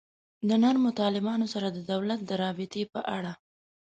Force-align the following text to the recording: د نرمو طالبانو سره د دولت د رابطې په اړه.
د 0.47 0.49
نرمو 0.63 0.89
طالبانو 1.01 1.45
سره 1.53 1.67
د 1.71 1.77
دولت 1.91 2.19
د 2.25 2.31
رابطې 2.43 2.83
په 2.93 2.99
اړه. 3.17 3.31